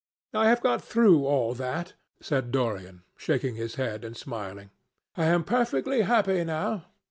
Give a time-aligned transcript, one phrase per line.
[0.33, 4.71] "I have got through all that," said Dorian, shaking his head and smiling.
[5.15, 6.85] "I am perfectly happy now.